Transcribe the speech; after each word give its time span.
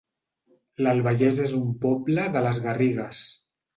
L'Albagés 0.85 1.41
es 1.45 1.53
un 1.59 1.67
poble 1.85 2.25
de 2.37 2.43
les 2.47 2.63
Garrigues 2.65 3.21